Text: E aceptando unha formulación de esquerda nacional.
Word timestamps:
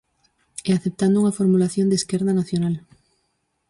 E 0.67 0.69
aceptando 0.73 1.19
unha 1.21 1.37
formulación 1.39 1.87
de 1.89 1.99
esquerda 2.01 2.31
nacional. 2.39 2.75